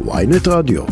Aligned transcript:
ויינט 0.00 0.48
רדיו. 0.48 0.82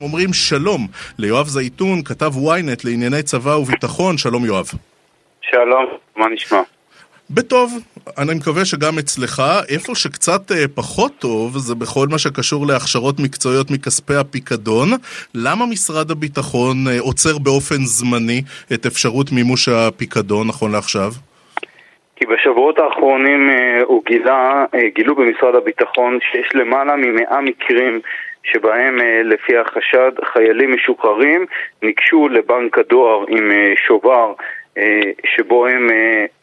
אומרים 0.00 0.32
שלום 0.32 0.86
ליואב 1.18 1.48
זייתון, 1.48 2.02
כתב 2.02 2.32
ynet 2.36 2.80
לענייני 2.84 3.22
צבא 3.22 3.50
וביטחון, 3.50 4.18
שלום 4.18 4.44
יואב. 4.44 4.66
שלום, 5.42 5.86
מה 6.16 6.26
נשמע? 6.34 6.60
בטוב, 7.30 7.78
אני 8.18 8.34
מקווה 8.34 8.64
שגם 8.64 8.98
אצלך, 8.98 9.42
איפה 9.68 9.94
שקצת 9.94 10.52
אה, 10.52 10.64
פחות 10.74 11.12
טוב 11.18 11.58
זה 11.58 11.74
בכל 11.74 12.08
מה 12.08 12.18
שקשור 12.18 12.66
להכשרות 12.66 13.20
מקצועיות 13.20 13.70
מכספי 13.70 14.14
הפיקדון. 14.14 14.90
למה 15.34 15.66
משרד 15.66 16.10
הביטחון 16.10 16.88
אה, 16.88 17.00
עוצר 17.00 17.38
באופן 17.38 17.84
זמני 17.84 18.42
את 18.72 18.86
אפשרות 18.86 19.32
מימוש 19.32 19.68
הפיקדון 19.68 20.48
נכון 20.48 20.72
לעכשיו? 20.72 21.12
כי 22.18 22.26
בשבועות 22.26 22.78
האחרונים 22.78 23.50
אה, 23.50 23.80
הוא 23.84 24.02
גילה, 24.04 24.64
אה, 24.74 24.88
גילו 24.94 25.14
במשרד 25.14 25.54
הביטחון 25.54 26.18
שיש 26.20 26.54
למעלה 26.54 26.96
ממאה 26.96 27.40
מקרים 27.40 28.00
שבהם 28.42 29.00
אה, 29.00 29.22
לפי 29.24 29.56
החשד 29.56 30.12
חיילים 30.24 30.74
משוחררים 30.74 31.46
ניגשו 31.82 32.28
לבנק 32.28 32.78
הדואר 32.78 33.24
עם 33.28 33.50
שובר 33.86 34.32
שבו 35.26 35.66
הם 35.66 35.88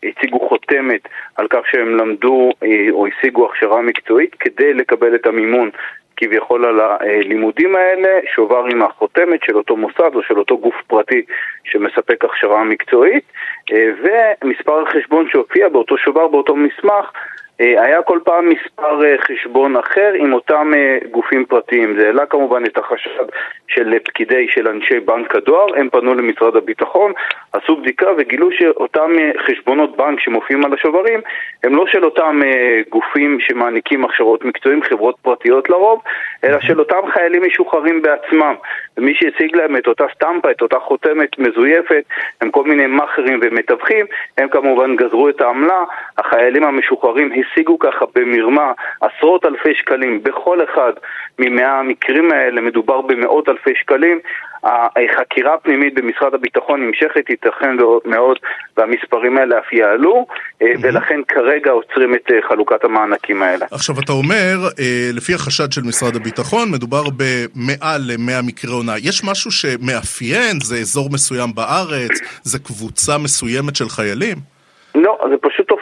הציגו 0.03 0.39
חותמת 0.49 1.07
על 1.35 1.47
כך 1.47 1.59
שהם 1.71 1.95
למדו 1.95 2.51
או 2.91 3.07
השיגו 3.07 3.45
הכשרה 3.45 3.81
מקצועית 3.81 4.35
כדי 4.35 4.73
לקבל 4.73 5.15
את 5.15 5.25
המימון 5.25 5.69
כביכול 6.17 6.65
על 6.65 6.79
הלימודים 6.79 7.75
האלה, 7.75 8.19
שובר 8.35 8.65
עם 8.71 8.81
החותמת 8.81 9.43
של 9.43 9.57
אותו 9.57 9.77
מוסד 9.77 10.15
או 10.15 10.23
של 10.23 10.39
אותו 10.39 10.57
גוף 10.57 10.75
פרטי 10.87 11.21
שמספק 11.63 12.25
הכשרה 12.25 12.63
מקצועית 12.63 13.23
ומספר 13.71 14.83
החשבון 14.87 15.29
שהופיע 15.29 15.69
באותו 15.69 15.97
שובר 15.97 16.27
באותו 16.27 16.55
מסמך 16.55 16.91
אה, 16.91 17.09
היה 17.59 18.01
כל 18.01 18.19
פעם 18.23 18.49
מספר 18.49 19.05
אה, 19.05 19.15
חשבון 19.17 19.77
אחר 19.77 20.11
עם 20.15 20.33
אותם 20.33 20.71
אה, 20.75 20.97
גופים 21.11 21.45
פרטיים. 21.45 21.99
זה 21.99 22.05
העלה 22.05 22.25
כמובן 22.25 22.65
את 22.65 22.77
החשד 22.77 23.25
של 23.67 23.99
פקידי, 23.99 24.47
של 24.49 24.67
אנשי 24.67 24.99
בנק 24.99 25.35
הדואר, 25.35 25.65
הם 25.77 25.89
פנו 25.89 26.15
למשרד 26.15 26.55
הביטחון, 26.55 27.13
עשו 27.53 27.75
בדיקה 27.75 28.07
וגילו 28.17 28.51
שאותם 28.51 29.11
חשבונות 29.45 29.97
בנק 29.97 30.19
שמופיעים 30.19 30.65
על 30.65 30.73
השוברים 30.73 31.19
הם 31.63 31.75
לא 31.75 31.87
של 31.87 32.05
אותם 32.05 32.41
גופים 32.89 33.37
שמעניקים 33.39 34.05
הכשרות 34.05 34.45
מקצועיים, 34.45 34.83
חברות 34.83 35.15
פרטיות 35.21 35.69
לרוב, 35.69 36.01
אלא 36.43 36.59
של 36.59 36.79
אותם 36.79 37.01
חיילים 37.13 37.43
משוחררים 37.45 38.01
בעצמם. 38.01 38.55
ומי 38.97 39.15
שהציג 39.15 39.55
להם 39.55 39.77
את 39.77 39.87
אותה 39.87 40.03
סטמפה, 40.15 40.51
את 40.51 40.61
אותה 40.61 40.79
חותמת 40.79 41.39
מזויפת, 41.39 42.03
הם 42.41 42.51
כל 42.51 42.63
מיני 42.63 42.85
מאכערים 42.85 43.39
ומתווכים, 43.43 44.05
הם 44.37 44.47
כמובן 44.49 44.95
גזרו 44.95 45.29
את 45.29 45.41
העמלה, 45.41 45.83
החיילים 46.17 46.63
המשוחררים 46.63 47.31
השיגו 47.51 47.79
ככה 47.79 48.05
במרמה 48.15 48.71
עשרות 49.01 49.45
אלפי 49.45 49.75
שקלים 49.75 50.23
בכל 50.23 50.63
אחד 50.63 50.93
ממאה 51.39 51.79
המקרים 51.79 52.31
האלה, 52.31 52.61
מדובר 52.61 53.01
במאות 53.01 53.49
אלפי 53.49 53.73
שקלים. 53.75 54.19
החקירה 54.65 55.53
הפנימית 55.53 55.93
במשרד 55.95 56.33
הביטחון 56.33 56.81
נמשכת, 56.81 57.29
ייתכן 57.29 57.75
מאוד, 58.05 58.37
והמספרים 58.77 59.37
האלה 59.37 59.59
אף 59.59 59.73
יעלו, 59.73 60.25
אה, 60.61 60.67
ולכן 60.81 61.19
כרגע 61.27 61.71
עוצרים 61.71 62.15
את 62.15 62.31
אה, 62.31 62.37
חלוקת 62.49 62.83
המענקים 62.83 63.43
האלה. 63.43 63.65
עכשיו, 63.71 63.95
אתה 64.03 64.11
אומר, 64.11 64.55
אה, 64.79 65.09
לפי 65.13 65.33
החשד 65.33 65.71
של 65.71 65.81
משרד 65.81 66.15
הביטחון, 66.15 66.71
מדובר 66.71 67.03
במעל 67.03 68.01
ל-100 68.01 68.41
מקרי 68.47 68.71
הונאה. 68.71 68.95
יש 68.97 69.23
משהו 69.23 69.51
שמאפיין? 69.51 70.59
זה 70.63 70.75
אזור 70.75 71.09
מסוים 71.13 71.49
בארץ? 71.55 72.41
זה 72.43 72.59
קבוצה 72.59 73.17
מסוימת 73.17 73.75
של 73.75 73.89
חיילים? 73.89 74.54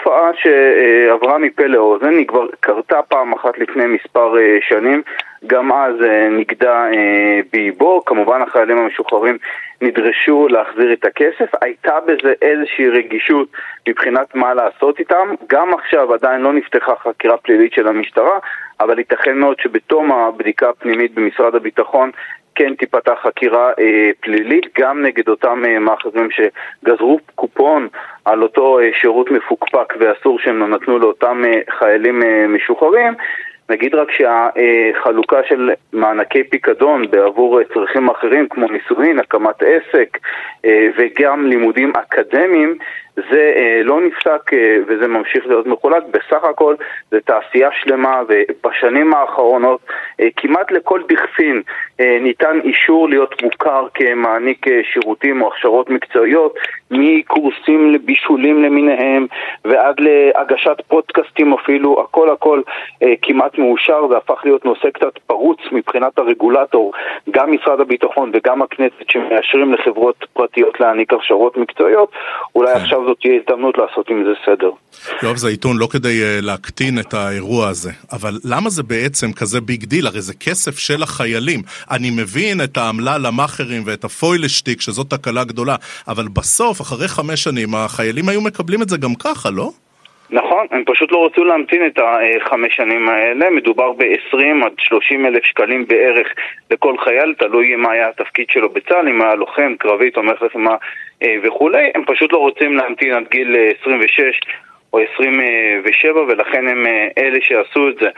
תופעה 0.04 0.30
שעברה 0.34 1.38
מפה 1.38 1.66
לאוזן, 1.66 2.18
היא 2.18 2.28
כבר 2.28 2.48
קרתה 2.60 3.02
פעם 3.08 3.34
אחת 3.34 3.58
לפני 3.58 3.86
מספר 3.86 4.38
אה, 4.38 4.58
שנים, 4.62 5.02
גם 5.48 5.72
אז 5.72 5.96
אה, 6.02 6.30
נגדה 6.30 6.86
אה, 6.86 7.40
באיבו, 7.54 8.06
כמובן 8.06 8.42
החיילים 8.42 8.78
המשוחררים 8.78 9.38
נדרשו 9.82 10.48
להחזיר 10.48 10.94
את 10.94 11.06
הכסף, 11.06 11.52
הייתה 11.62 12.00
בזה 12.06 12.34
איזושהי 12.42 12.90
רגישות 12.90 13.48
מבחינת 13.88 14.36
מה 14.36 14.54
לעשות 14.54 15.00
איתם, 15.00 15.28
גם 15.48 15.74
עכשיו 15.74 16.14
עדיין 16.14 16.42
לא 16.42 16.54
נפתחה 16.54 16.96
חקירה 16.96 17.38
פלילית 17.38 17.74
של 17.74 17.88
המשטרה, 17.88 18.40
אבל 18.80 19.00
ייתכן 19.00 19.38
מאוד 19.38 19.60
שבתום 19.60 20.12
הבדיקה 20.12 20.70
הפנימית 20.70 21.14
במשרד 21.14 21.56
הביטחון 21.56 22.12
כן 22.56 22.76
תיפתח 22.76 23.20
חקירה 23.22 23.72
אה, 23.80 24.10
פלילית 24.20 24.80
גם 24.80 25.02
נגד 25.02 25.30
אותם 25.30 25.64
אה, 25.68 25.80
מאחזים 25.80 26.28
שגזרו 26.32 27.20
קופון 27.36 27.88
על 28.26 28.44
אותו 28.44 28.80
אה, 28.80 28.90
שירות 29.02 29.32
מפוקפק 29.32 29.94
ואסור 30.00 30.40
שהם 30.40 30.74
נתנו 30.74 31.00
לאותם 31.00 31.42
אה, 31.46 31.60
חיילים 31.80 32.24
אה, 32.24 32.48
משוחררים. 32.48 33.14
נגיד 33.70 33.96
רק 33.96 34.08
שהחלוקה 34.12 35.38
של 35.50 35.72
מענקי 35.94 36.44
פיקדון 36.44 37.12
בעבור 37.12 37.60
אה, 37.60 37.66
צרכים 37.74 38.10
אחרים 38.10 38.48
כמו 38.48 38.68
נישואין, 38.68 39.20
הקמת 39.20 39.64
עסק 39.64 40.18
אה, 40.66 40.88
וגם 40.98 41.46
לימודים 41.48 41.94
אקדמיים 41.96 42.78
זה 43.16 43.54
אה, 43.56 43.82
לא 43.84 44.02
נפסק 44.02 44.52
וזה 44.88 45.08
ממשיך 45.08 45.48
להיות 45.48 45.68
מחולק, 45.68 46.04
בסך 46.12 46.44
הכל 46.44 46.76
זה 47.12 47.20
תעשייה 47.20 47.70
שלמה 47.72 48.22
ובשנים 48.28 49.14
האחרונות 49.14 49.80
כמעט 50.38 50.72
לכל 50.72 51.02
דכפין 51.10 51.62
ניתן 52.00 52.60
אישור 52.64 53.10
להיות 53.10 53.44
מוכר 53.44 53.88
כמעניק 53.94 54.66
שירותים 54.94 55.42
או 55.42 55.48
הכשרות 55.48 55.90
מקצועיות 55.90 56.56
מקורסים 56.94 57.94
לבישולים 57.94 58.64
למיניהם 58.64 59.28
ועד 59.66 59.96
להגשת 60.00 60.78
פודקאסטים 60.88 61.54
אפילו, 61.54 62.02
הכל 62.02 62.30
הכל 62.30 62.62
כמעט 63.22 63.58
מאושר, 63.58 64.08
זה 64.10 64.18
הפך 64.18 64.42
להיות 64.46 64.66
נושא 64.66 64.90
קצת 64.90 65.18
פרוץ 65.28 65.60
מבחינת 65.72 66.18
הרגולטור, 66.18 66.92
גם 67.32 67.52
משרד 67.52 67.80
הביטחון 67.80 68.32
וגם 68.34 68.62
הכנסת 68.62 69.10
שמאשרים 69.10 69.74
לחברות 69.74 70.26
פרטיות 70.34 70.80
להעניק 70.80 71.14
הכשרות 71.14 71.58
מקצועיות, 71.58 72.12
אולי 72.56 72.74
כן. 72.74 72.82
עכשיו 72.82 73.00
זאת 73.08 73.18
תהיה 73.22 73.40
הזדמנות 73.40 73.78
לעשות 73.78 74.10
עם 74.10 74.24
זה 74.24 74.34
סדר. 74.46 74.72
יואב 75.24 75.36
זיתון, 75.36 75.78
לא 75.78 75.88
כדי 75.92 76.22
uh, 76.22 76.46
להקטין 76.46 77.00
את 77.00 77.14
האירוע 77.14 77.68
הזה, 77.68 77.92
אבל 78.12 78.34
למה 78.46 78.70
זה 78.70 78.84
בעצם 78.84 79.34
כזה 79.34 79.62
big 79.62 79.86
deal? 79.86 80.08
הרי 80.08 80.22
זה 80.22 80.34
כסף 80.34 80.78
של 80.78 81.04
החיילים. 81.04 81.62
אני 81.92 82.10
מבין 82.10 82.62
את 82.64 82.78
העמלה 82.78 83.18
למאכערים 83.18 83.82
ואת 83.86 84.04
הפוילשטיק, 84.04 84.82
שזאת 84.82 85.10
תקלה 85.10 85.44
גדולה, 85.44 85.76
אבל 86.08 86.28
בסוף, 86.28 86.82
אחרי 86.84 87.08
חמש 87.08 87.44
שנים, 87.44 87.70
החיילים 87.76 88.30
היו 88.30 88.42
מקבלים 88.42 88.82
את 88.82 88.90
זה 88.90 88.98
גם 88.98 89.16
ככה, 89.16 89.50
לא? 89.50 89.70
נכון, 90.30 90.68
הם 90.72 90.84
פשוט 90.86 91.12
לא 91.12 91.26
רצו 91.26 91.44
להמתין 91.44 91.86
את 91.86 92.00
החמש 92.00 92.76
שנים 92.76 93.10
האלה, 93.10 93.50
מדובר 93.50 93.92
ב-20 93.92 94.66
עד 94.66 94.72
30 94.78 95.26
אלף 95.26 95.44
שקלים 95.44 95.88
בערך 95.88 96.28
לכל 96.72 96.96
חייל, 97.04 97.34
תלוי 97.40 97.76
מה 97.76 97.92
היה 97.92 98.10
התפקיד 98.10 98.46
שלו 98.50 98.70
בצה"ל, 98.70 99.10
אם 99.10 99.22
היה 99.22 99.36
לוחם, 99.36 99.76
קרבי, 99.80 100.12
תומך 100.12 100.42
לחימה 100.42 100.76
אה, 101.24 101.36
וכולי, 101.44 101.92
הם 101.96 102.04
פשוט 102.06 102.34
לא 102.34 102.38
רוצים 102.38 102.76
להמתין 102.76 103.14
עד 103.14 103.24
גיל 103.32 103.56
26 103.82 104.20
אה, 104.20 104.26
או 104.94 105.00
27 105.16 106.22
ולכן 106.28 106.68
הם 106.68 106.86
אה, 106.88 107.08
אלה 107.18 107.38
שעשו 107.42 107.90
את 107.90 107.96
זה 108.02 108.10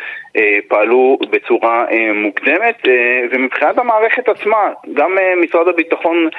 פעלו 0.68 1.18
בצורה 1.30 1.86
מוקדמת 2.14 2.88
ומבחינת 3.32 3.78
המערכת 3.78 4.30
עצמה 4.30 4.70
גם 4.94 5.18
משרד 5.44 5.68
הביטחון 5.68 6.30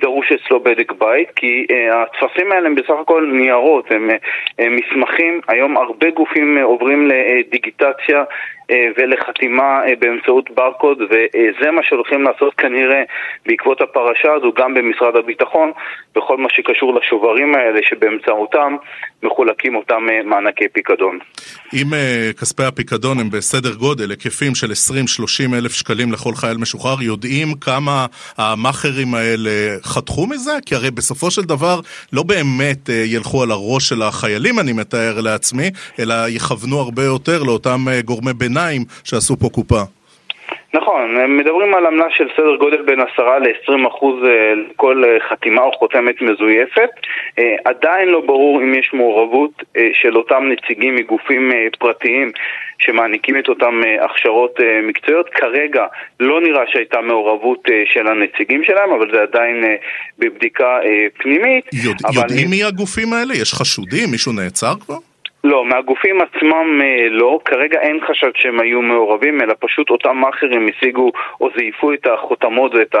דרוש 0.00 0.32
אצלו 0.32 0.60
בדק 0.60 0.92
בית 0.92 1.30
כי 1.36 1.66
הטפסים 1.92 2.52
האלה 2.52 2.66
הם 2.66 2.74
בסך 2.74 2.94
הכל 3.02 3.30
ניירות, 3.32 3.90
הם, 3.90 4.10
מסמכים, 4.58 5.40
היום 5.48 5.76
הרבה 5.76 6.10
גופים 6.10 6.58
עוברים 6.58 7.10
לדיגיטציה 7.10 8.18
אה, 8.18 8.24
ולחתימה 8.96 9.80
אה, 9.86 9.96
באמצעות 9.98 10.50
ברקוד 10.50 11.02
וזה 11.02 11.70
מה 11.70 11.82
שהולכים 11.82 12.22
לעשות 12.22 12.54
כנראה 12.54 13.02
בעקבות 13.46 13.80
הפרשה 13.80 14.32
הזו 14.32 14.52
גם 14.52 14.74
במשרד 14.74 15.16
הביטחון 15.16 15.72
בכל 16.14 16.36
מה 16.36 16.48
שקשור 16.50 16.94
לשוברים 16.94 17.54
האלה 17.54 17.80
שבאמצעותם 17.82 18.76
מחולקים 19.22 19.76
אותם 19.76 20.06
אה, 20.10 20.20
מענקי 20.24 20.68
פיקדון. 20.68 21.18
אם 21.74 21.92
כספי 22.40 22.64
הפיקדון 22.64 23.18
הם 23.20 23.30
בסדר 23.30 23.74
גודל, 23.74 24.10
היקפים 24.10 24.54
של 24.54 24.72
20-30 24.72 25.54
אלף 25.54 25.72
שקלים 25.72 26.12
לכל 26.12 26.34
חייל 26.34 26.56
משוחרר, 26.56 27.02
יודעים 27.02 27.54
כמה 27.54 28.06
המאכערים 28.36 29.14
האלה 29.14 29.76
חתכו 29.82 30.26
מזה? 30.26 30.58
כי 30.66 30.74
הרי 30.74 30.90
בסופו 30.90 31.30
של 31.30 31.42
דבר 31.42 31.80
לא 32.12 32.22
באמת 32.22 32.90
ילכו 33.04 33.42
על 33.42 33.50
הראש 33.50 33.88
של 33.88 34.02
החיילים, 34.02 34.60
אני 34.60 34.72
מתאר 34.72 35.20
לעצמי, 35.20 35.70
אלא 35.98 36.14
יכוונו 36.28 36.80
הרבה 36.80 37.04
יותר 37.04 37.42
לאותם 37.42 37.86
גורמי 38.04 38.32
ביניים. 38.32 38.48
ביניים 38.58 38.84
שעשו 39.04 39.36
פה 39.38 39.48
קופה. 39.48 39.97
נכון, 40.74 41.36
מדברים 41.38 41.74
על 41.74 41.86
עמלה 41.86 42.06
של 42.16 42.28
סדר 42.36 42.56
גודל 42.56 42.82
בין 42.82 43.00
10 43.00 43.22
ל-20 43.22 43.88
אחוז 43.88 44.24
אה, 44.24 44.54
לכל 44.54 45.04
אה, 45.04 45.28
חתימה 45.28 45.62
או 45.62 45.72
חותמת 45.72 46.22
מזויפת. 46.22 46.90
אה, 47.38 47.54
עדיין 47.64 48.08
לא 48.08 48.20
ברור 48.20 48.62
אם 48.62 48.74
יש 48.74 48.90
מעורבות 48.92 49.62
של 50.02 50.16
אותם 50.16 50.44
נציגים 50.52 50.96
מגופים 50.96 51.52
פרטיים 51.78 52.32
שמעניקים 52.78 53.38
את 53.38 53.48
אותם 53.48 53.80
הכשרות 54.00 54.60
מקצועיות. 54.82 55.28
כרגע 55.28 55.86
לא 56.20 56.40
נראה 56.40 56.62
שהייתה 56.66 57.00
מעורבות 57.00 57.68
של 57.92 58.06
הנציגים 58.06 58.64
שלהם, 58.64 58.90
אבל 58.90 59.10
זה 59.14 59.22
עדיין 59.22 59.64
בבדיקה 60.18 60.78
פנימית. 61.18 61.64
יודע, 61.72 62.08
אבל... 62.08 62.22
יודעים 62.22 62.50
מי 62.50 62.64
הגופים 62.64 63.12
האלה? 63.12 63.34
יש 63.34 63.54
חשודים? 63.54 64.10
מישהו 64.10 64.32
נעצר 64.32 64.74
כבר? 64.84 65.07
לא, 65.44 65.64
מהגופים 65.64 66.20
עצמם 66.20 66.80
אה, 66.82 67.08
לא, 67.10 67.40
כרגע 67.44 67.80
אין 67.80 68.00
חשד 68.06 68.30
שהם 68.34 68.60
היו 68.60 68.82
מעורבים, 68.82 69.40
אלא 69.40 69.54
פשוט 69.60 69.90
אותם 69.90 70.16
מאכערים 70.16 70.66
השיגו 70.68 71.12
או 71.40 71.48
זייפו 71.56 71.92
את 71.92 72.06
החותמות 72.06 72.74
ואת 72.74 72.94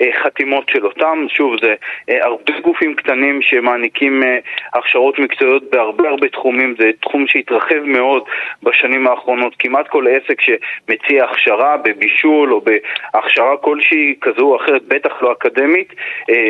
החתימות 0.00 0.68
של 0.68 0.86
אותם. 0.86 1.26
שוב, 1.28 1.54
זה 1.62 1.74
אה, 2.10 2.24
הרבה 2.24 2.60
גופים 2.60 2.94
קטנים 2.94 3.42
שמעניקים 3.42 4.22
אה, 4.22 4.38
הכשרות 4.74 5.18
מקצועיות 5.18 5.70
בהרבה 5.70 6.08
הרבה 6.08 6.28
תחומים, 6.28 6.74
זה 6.78 6.90
תחום 7.00 7.26
שהתרחב 7.26 7.82
מאוד 7.84 8.22
בשנים 8.62 9.06
האחרונות. 9.06 9.54
כמעט 9.58 9.88
כל 9.88 10.04
עסק 10.08 10.40
שמציע 10.40 11.24
הכשרה 11.24 11.76
בבישול 11.76 12.52
או 12.52 12.60
בהכשרה 12.60 13.56
כלשהי 13.56 14.14
כזו 14.20 14.44
או 14.44 14.56
אחרת, 14.56 14.82
בטח 14.88 15.22
לא 15.22 15.32
אקדמית, 15.32 15.92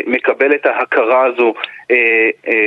מקבל 0.07 0.55
את 0.55 0.67
ההכרה 0.67 1.25
הזו 1.27 1.55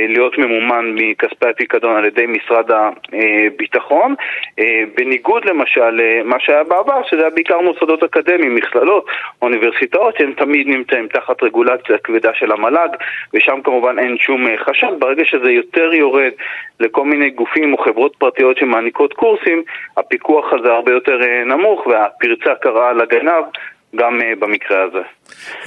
להיות 0.08 0.38
ממומן 0.38 0.94
מכספי 0.94 1.48
הפיקדון 1.48 1.96
על 1.96 2.04
ידי 2.04 2.26
משרד 2.26 2.67
הביטחון, 2.70 4.14
אה, 4.58 4.82
בניגוד 4.96 5.44
למשל 5.44 5.90
למה 5.90 6.40
שהיה 6.40 6.64
בעבר, 6.64 7.02
שזה 7.10 7.20
היה 7.20 7.30
בעיקר 7.30 7.60
מוסדות 7.60 8.02
אקדמיים, 8.02 8.54
מכללות, 8.54 9.06
אוניברסיטאות, 9.42 10.16
שהם 10.18 10.32
תמיד 10.32 10.68
נמצאים 10.68 11.08
תחת 11.08 11.42
רגולציה 11.42 11.98
כבדה 11.98 12.30
של 12.34 12.52
המל"ג, 12.52 12.88
ושם 13.34 13.60
כמובן 13.64 13.98
אין 13.98 14.18
שום 14.18 14.46
אה, 14.46 14.56
חשד. 14.58 14.92
ברגע 14.98 15.24
שזה 15.24 15.50
יותר 15.50 15.94
יורד 15.94 16.32
לכל 16.80 17.04
מיני 17.04 17.30
גופים 17.30 17.72
או 17.72 17.78
חברות 17.78 18.16
פרטיות 18.18 18.56
שמעניקות 18.56 19.12
קורסים, 19.12 19.62
הפיקוח 19.96 20.52
הזה 20.52 20.72
הרבה 20.72 20.92
יותר 20.92 21.22
אה, 21.22 21.44
נמוך 21.44 21.86
והפרצה 21.86 22.54
קרה 22.54 22.92
לגנב 22.92 23.44
גם 23.96 24.18
uh, 24.20 24.40
במקרה 24.40 24.82
הזה. 24.82 25.02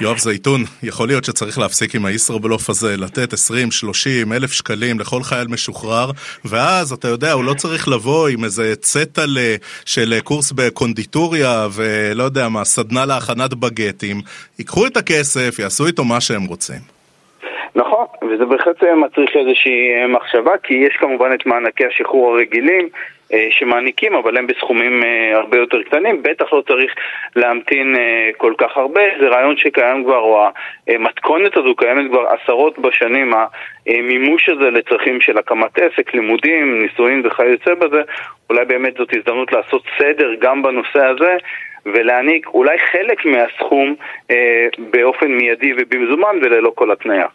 יואב 0.00 0.18
זייתון, 0.18 0.60
יכול 0.82 1.08
להיות 1.08 1.24
שצריך 1.24 1.58
להפסיק 1.58 1.94
עם 1.94 2.04
הישראבלוף 2.04 2.70
הזה, 2.70 2.96
לתת 2.96 3.32
20-30 3.32 4.34
אלף 4.36 4.52
שקלים 4.52 4.98
לכל 4.98 5.22
חייל 5.22 5.48
משוחרר, 5.48 6.10
ואז, 6.44 6.92
אתה 6.92 7.08
יודע, 7.08 7.32
הוא 7.32 7.44
לא 7.44 7.54
צריך 7.54 7.88
לבוא 7.88 8.28
עם 8.28 8.44
איזה 8.44 8.76
צטל 8.76 9.38
של 9.86 10.14
קורס 10.24 10.52
בקונדיטוריה 10.52 11.66
ולא 11.76 12.22
יודע 12.22 12.48
מה, 12.48 12.64
סדנה 12.64 13.06
להכנת 13.06 13.54
בגטים. 13.54 14.16
ייקחו 14.58 14.86
את 14.86 14.96
הכסף, 14.96 15.58
יעשו 15.58 15.86
איתו 15.86 16.04
מה 16.04 16.20
שהם 16.20 16.44
רוצים. 16.44 17.02
נכון, 17.74 18.06
וזה 18.22 18.44
בהחלט 18.44 18.82
מצריך 18.82 19.30
איזושהי 19.36 19.78
אה, 19.94 20.06
מחשבה, 20.08 20.52
כי 20.62 20.74
יש 20.74 20.96
כמובן 21.00 21.30
את 21.34 21.46
מענקי 21.46 21.84
השחרור 21.86 22.34
הרגילים 22.34 22.84
אה, 22.84 22.88
שמעניקים, 23.50 24.14
אבל 24.14 24.36
הם 24.36 24.46
בסכומים 24.46 25.04
אה, 25.04 25.36
הרבה 25.36 25.58
יותר 25.58 25.82
קטנים, 25.82 26.22
בטח 26.22 26.52
לא 26.52 26.62
צריך 26.68 26.94
להמתין 27.36 27.96
כל 28.36 28.52
כך 28.58 28.76
הרבה, 28.76 29.00
זה 29.20 29.28
רעיון 29.28 29.56
שקיים 29.56 30.04
כבר, 30.04 30.18
או 30.18 30.46
המתכונת 30.88 31.56
הזו 31.56 31.76
קיימת 31.76 32.10
כבר 32.10 32.26
עשרות 32.26 32.78
בשנים, 32.78 33.32
המימוש 33.86 34.48
הזה 34.48 34.70
לצרכים 34.70 35.20
של 35.20 35.38
הקמת 35.38 35.78
עסק, 35.78 36.14
לימודים, 36.14 36.82
נישואין 36.82 37.22
וכיוצא 37.24 37.74
בזה, 37.74 38.02
אולי 38.50 38.64
באמת 38.64 38.94
זאת 38.98 39.08
הזדמנות 39.16 39.52
לעשות 39.52 39.82
סדר 39.98 40.30
גם 40.40 40.62
בנושא 40.62 41.04
הזה. 41.06 41.36
ולהעניק 41.86 42.46
אולי 42.46 42.76
חלק 42.92 43.18
מהסכום 43.24 43.94
אה, 44.30 44.36
באופן 44.92 45.26
מיידי 45.26 45.72
ובמזומן 45.78 46.36
וללא 46.42 46.72
כל 46.74 46.92
התניה. 46.92 47.26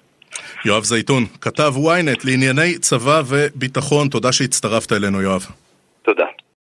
יואב 0.66 0.84
זייתון, 0.84 1.24
כתב 1.42 1.72
ynet 1.76 2.22
לענייני 2.26 2.78
צבא 2.80 3.22
וביטחון, 3.28 4.08
תודה 4.08 4.32
שהצטרפת 4.32 4.92
אלינו 4.92 5.22
יואב. 5.22 5.46
תודה. 6.08 6.37